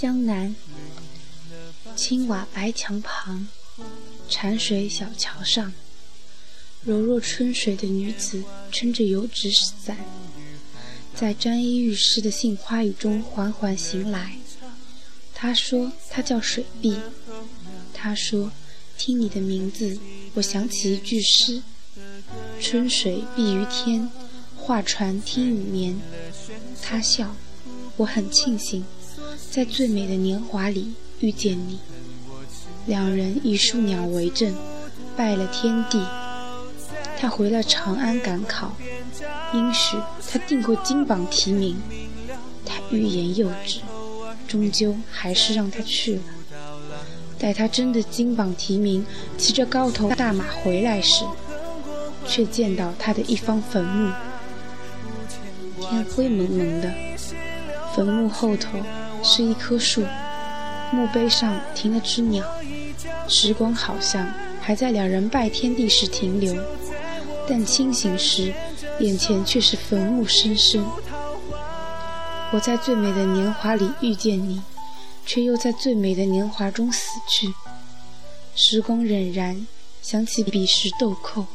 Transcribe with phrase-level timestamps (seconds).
[0.00, 0.56] 江南，
[1.94, 3.46] 青瓦白墙旁，
[4.30, 5.74] 潺水小桥上，
[6.82, 9.98] 柔若春水的女子撑着油纸伞，
[11.14, 14.38] 在沾衣欲湿的杏花雨中缓缓行来。
[15.34, 16.96] 她说：“她叫水碧。”
[17.92, 18.50] 她说
[18.96, 19.98] ：“听你的名字，
[20.32, 21.62] 我想起一句诗：
[22.58, 24.08] 春水碧于天，
[24.56, 26.00] 画船听雨眠。”
[26.80, 27.36] 她笑，
[27.98, 28.86] 我很庆幸。
[29.50, 31.80] 在最美的年华里遇见你，
[32.86, 34.54] 两人以树鸟为证，
[35.16, 36.00] 拜了天地。
[37.18, 38.76] 他回了长安赶考，
[39.52, 39.96] 应许
[40.30, 41.76] 他定会金榜题名。
[42.64, 43.80] 他欲言又止，
[44.46, 46.22] 终究还是让他去了。
[47.36, 49.04] 待他真的金榜题名，
[49.36, 51.24] 骑着高头大马回来时，
[52.24, 54.12] 却见到他的一方坟墓。
[55.80, 56.94] 天灰蒙蒙的，
[57.96, 58.78] 坟墓后头。
[59.22, 60.04] 是一棵树，
[60.92, 62.44] 墓碑上停了只鸟。
[63.28, 64.26] 时光好像
[64.60, 66.54] 还在两人拜天地时停留，
[67.48, 68.52] 但清醒时，
[68.98, 70.84] 眼前却是坟墓深深。
[72.52, 74.60] 我在最美的年华里遇见你，
[75.24, 77.54] 却又在最美的年华中死去。
[78.56, 79.64] 时光荏苒，
[80.02, 81.46] 想起彼时豆蔻。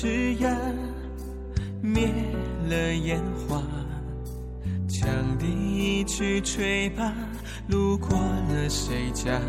[0.00, 0.56] 枝桠
[1.82, 2.08] 灭
[2.68, 3.60] 了烟花，
[4.88, 5.08] 羌
[5.40, 7.12] 笛一曲吹罢，
[7.66, 9.40] 路过了谁家？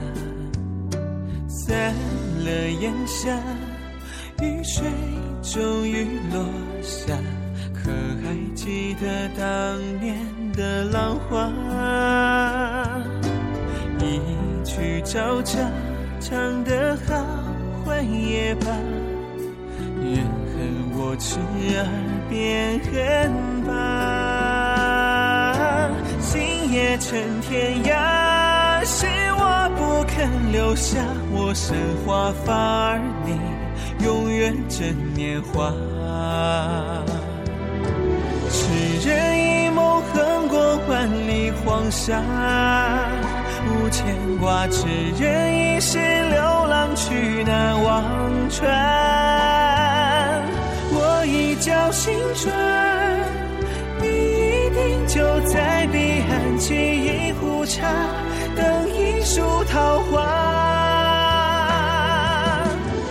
[1.48, 1.94] 散
[2.44, 3.40] 了烟霞，
[4.42, 4.88] 雨水
[5.44, 6.44] 终于落
[6.82, 7.16] 下，
[7.72, 7.92] 可
[8.24, 10.18] 还记得当年
[10.54, 11.48] 的浪花？
[14.00, 14.20] 一
[14.66, 15.60] 曲朝茶，
[16.20, 17.24] 唱得好
[17.86, 18.99] 坏也罢。
[21.20, 21.38] 痴
[21.76, 21.86] 儿
[22.30, 23.74] 变恨吧，
[26.22, 29.06] 心也成天涯，是
[29.38, 30.98] 我不肯留下
[31.32, 31.76] 我生
[32.06, 32.56] 华发
[32.92, 33.38] 而你
[34.06, 35.74] 永远真年华。
[38.50, 38.58] 痴
[39.06, 42.22] 人一梦横过万里黄沙，
[43.68, 44.06] 无牵
[44.40, 44.88] 挂，痴
[45.20, 48.02] 人一世流浪去难忘
[48.50, 48.70] 川。
[51.60, 52.54] 叫醒春，
[54.00, 57.86] 你一定就在彼岸沏一壶茶，
[58.56, 60.24] 等一束桃花。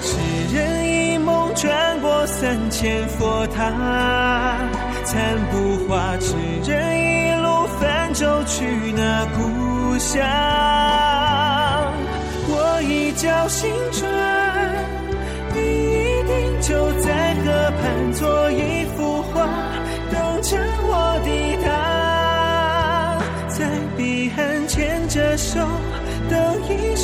[0.01, 0.17] 痴
[0.55, 4.57] 人一梦转过三千佛塔，
[5.05, 6.17] 残不化。
[6.19, 6.35] 痴
[6.65, 8.65] 人一路泛舟去
[8.97, 10.25] 那故乡，
[12.49, 14.28] 我一叫醒转。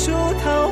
[0.07, 0.64] 等一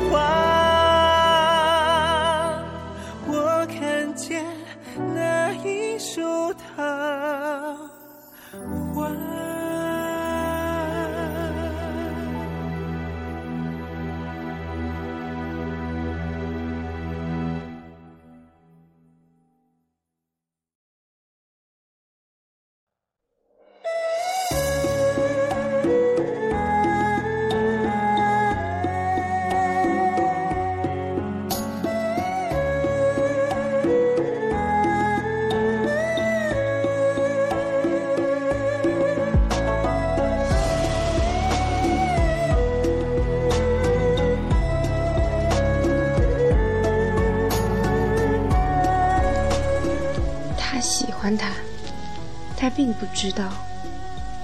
[52.56, 53.52] 他并不知道，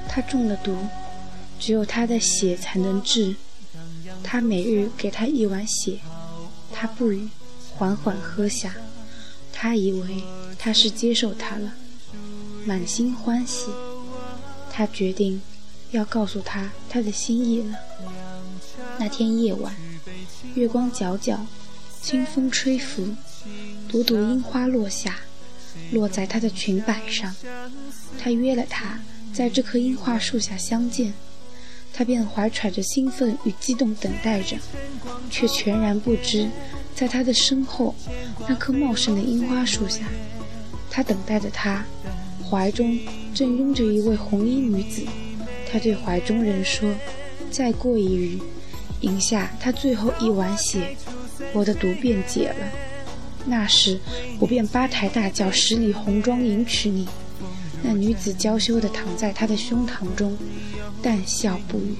[0.08, 0.76] 他中了毒，
[1.58, 3.34] 只有他的血才能治。
[4.22, 5.98] 他每日给他一碗血，
[6.72, 7.28] 他不语，
[7.74, 8.74] 缓缓喝下。
[9.52, 10.24] 他以为
[10.58, 11.72] 他是接受他了，
[12.64, 13.70] 满心欢喜。
[14.70, 15.42] 他决定
[15.90, 17.76] 要告诉他他的心意了。
[18.98, 19.74] 那天夜晚，
[20.54, 21.38] 月光皎皎，
[22.00, 23.14] 清风吹拂，
[23.88, 25.18] 朵朵樱花落下。
[25.92, 27.34] 落在他的裙摆上，
[28.18, 29.00] 他约了她
[29.32, 31.12] 在这棵樱花树下相见，
[31.92, 34.56] 他便怀揣着兴奋与激动等待着，
[35.30, 36.48] 却全然不知，
[36.94, 37.94] 在他的身后
[38.48, 40.02] 那棵茂盛的樱花树下，
[40.90, 41.84] 他等待着他，
[42.48, 42.98] 怀中
[43.34, 45.02] 正拥着一位红衣女子，
[45.70, 46.92] 他对怀中人说
[47.50, 48.38] ：“再过一日，
[49.00, 50.96] 饮下他最后一碗血，
[51.52, 52.89] 我的毒便解了。
[53.46, 53.98] 那时
[54.38, 57.08] 我便八抬大轿十里红妆迎娶你。”
[57.82, 60.36] 那女子娇羞地躺在他的胸膛中，
[61.02, 61.96] 淡笑不语。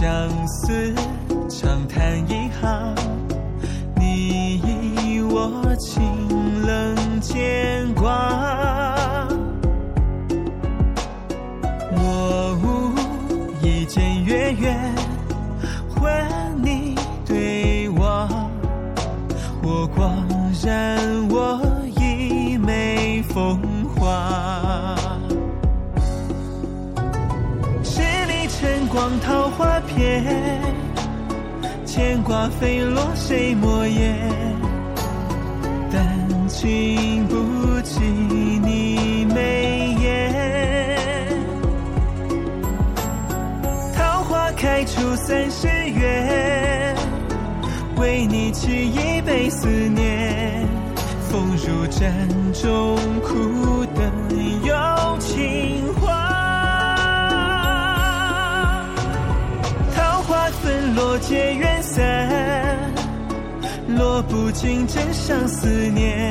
[0.00, 0.08] 相
[0.46, 0.94] 思
[1.46, 2.94] 长叹一行，
[3.96, 6.02] 你以我清
[6.62, 9.28] 冷牵挂，
[11.92, 12.96] 我无
[13.62, 14.94] 意间月圆，
[16.00, 16.94] 问你
[17.26, 18.26] 对我，
[19.62, 20.16] 我光
[20.64, 20.98] 染
[21.28, 21.60] 我
[21.98, 23.60] 一眉风
[23.94, 24.96] 华。
[27.84, 29.69] 十里晨光桃花
[31.84, 34.14] 牵挂飞落谁墨砚？
[35.92, 40.08] 但经不及你眉眼。
[43.94, 46.94] 桃花开出三十月，
[47.96, 50.66] 为你沏一杯思念。
[51.28, 53.84] 风入盏中，苦
[61.30, 62.90] 落结缘散，
[63.96, 66.28] 落不尽真相思念。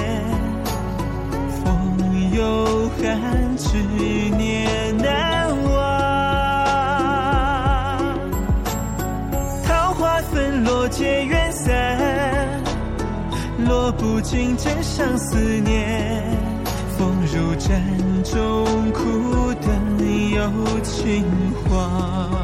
[1.64, 3.78] 风有寒，执
[4.38, 5.80] 念难忘。
[9.66, 12.62] 桃花纷落结缘散，
[13.70, 16.22] 落不尽真相思念。
[16.98, 17.82] 风入盏
[18.26, 19.72] 中，苦等
[20.32, 20.42] 有
[20.82, 21.24] 情
[21.70, 22.39] 话。